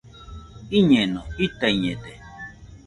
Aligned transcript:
Iñeno.jitaiñede 0.77 2.13